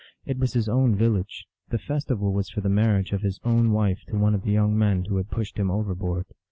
[0.25, 1.45] It was his own village.
[1.69, 4.75] The festival was for the marriage of his own wife to one of the young
[4.75, 6.25] men who had pushed him overboard.